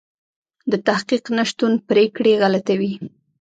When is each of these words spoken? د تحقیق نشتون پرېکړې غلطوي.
د 0.71 0.73
تحقیق 0.87 1.25
نشتون 1.37 1.71
پرېکړې 1.89 2.33
غلطوي. 2.41 2.93